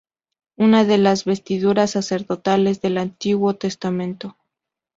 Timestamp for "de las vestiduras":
0.83-1.91